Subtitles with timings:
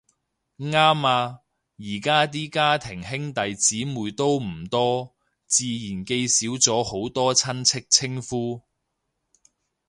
[0.57, 1.41] 啱呀，
[1.77, 5.13] 而家啲家庭兄弟姊妹都唔多，
[5.45, 8.59] 自然記少咗好多親戚稱呼